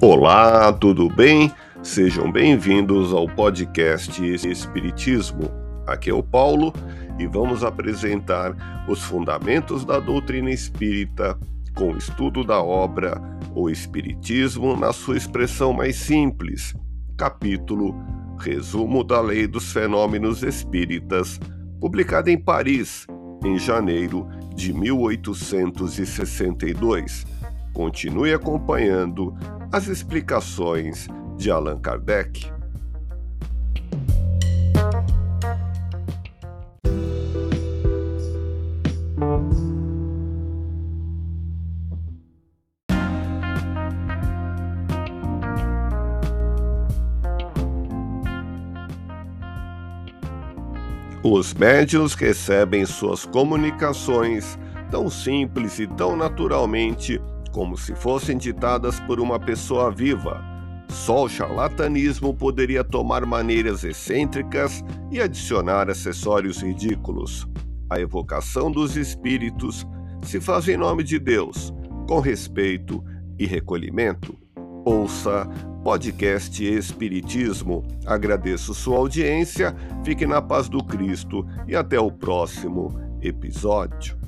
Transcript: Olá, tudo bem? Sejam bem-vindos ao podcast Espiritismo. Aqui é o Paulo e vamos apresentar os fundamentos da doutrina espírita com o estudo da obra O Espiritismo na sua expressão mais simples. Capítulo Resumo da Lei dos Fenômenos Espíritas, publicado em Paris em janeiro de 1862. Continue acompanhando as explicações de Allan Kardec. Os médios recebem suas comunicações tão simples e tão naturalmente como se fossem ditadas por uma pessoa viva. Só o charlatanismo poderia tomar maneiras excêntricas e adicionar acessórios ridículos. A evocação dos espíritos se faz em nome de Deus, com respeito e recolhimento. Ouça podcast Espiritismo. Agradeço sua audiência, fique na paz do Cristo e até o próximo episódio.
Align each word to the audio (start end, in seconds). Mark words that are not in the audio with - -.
Olá, 0.00 0.72
tudo 0.72 1.08
bem? 1.08 1.52
Sejam 1.82 2.30
bem-vindos 2.30 3.12
ao 3.12 3.26
podcast 3.26 4.24
Espiritismo. 4.24 5.50
Aqui 5.88 6.08
é 6.08 6.14
o 6.14 6.22
Paulo 6.22 6.72
e 7.18 7.26
vamos 7.26 7.64
apresentar 7.64 8.86
os 8.88 9.02
fundamentos 9.02 9.84
da 9.84 9.98
doutrina 9.98 10.52
espírita 10.52 11.36
com 11.74 11.94
o 11.94 11.98
estudo 11.98 12.44
da 12.44 12.62
obra 12.62 13.20
O 13.56 13.68
Espiritismo 13.68 14.76
na 14.76 14.92
sua 14.92 15.16
expressão 15.16 15.72
mais 15.72 15.96
simples. 15.96 16.72
Capítulo 17.16 17.92
Resumo 18.38 19.02
da 19.02 19.20
Lei 19.20 19.48
dos 19.48 19.72
Fenômenos 19.72 20.44
Espíritas, 20.44 21.40
publicado 21.80 22.30
em 22.30 22.38
Paris 22.38 23.04
em 23.44 23.58
janeiro 23.58 24.28
de 24.54 24.72
1862. 24.72 27.26
Continue 27.72 28.32
acompanhando 28.32 29.36
as 29.70 29.86
explicações 29.86 31.06
de 31.36 31.50
Allan 31.50 31.78
Kardec. 31.78 32.50
Os 51.22 51.52
médios 51.52 52.14
recebem 52.14 52.86
suas 52.86 53.26
comunicações 53.26 54.58
tão 54.90 55.10
simples 55.10 55.78
e 55.78 55.86
tão 55.86 56.16
naturalmente 56.16 57.20
como 57.52 57.76
se 57.76 57.94
fossem 57.94 58.36
ditadas 58.36 59.00
por 59.00 59.20
uma 59.20 59.38
pessoa 59.38 59.90
viva. 59.90 60.42
Só 60.88 61.24
o 61.24 61.28
charlatanismo 61.28 62.34
poderia 62.34 62.82
tomar 62.82 63.24
maneiras 63.26 63.84
excêntricas 63.84 64.82
e 65.10 65.20
adicionar 65.20 65.90
acessórios 65.90 66.62
ridículos. 66.62 67.46
A 67.90 68.00
evocação 68.00 68.70
dos 68.70 68.96
espíritos 68.96 69.86
se 70.22 70.40
faz 70.40 70.68
em 70.68 70.76
nome 70.76 71.04
de 71.04 71.18
Deus, 71.18 71.72
com 72.06 72.20
respeito 72.20 73.02
e 73.38 73.46
recolhimento. 73.46 74.36
Ouça 74.84 75.48
podcast 75.82 76.62
Espiritismo. 76.62 77.82
Agradeço 78.04 78.74
sua 78.74 78.98
audiência, 78.98 79.74
fique 80.04 80.26
na 80.26 80.42
paz 80.42 80.68
do 80.68 80.82
Cristo 80.84 81.46
e 81.66 81.76
até 81.76 81.98
o 81.98 82.10
próximo 82.10 82.98
episódio. 83.22 84.18